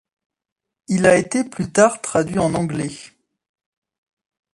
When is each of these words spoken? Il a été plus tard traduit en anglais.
Il 0.87 1.05
a 1.05 1.15
été 1.15 1.43
plus 1.43 1.71
tard 1.71 2.01
traduit 2.01 2.39
en 2.39 2.55
anglais. 2.55 2.89